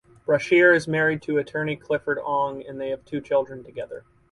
Brashear 0.25 0.73
is 0.73 0.87
married 0.87 1.21
to 1.21 1.37
attorney 1.37 1.75
Clifford 1.75 2.17
Ong 2.17 2.65
and 2.65 2.81
they 2.81 2.89
have 2.89 3.05
two 3.05 3.21
children 3.21 3.63
together. 3.63 4.03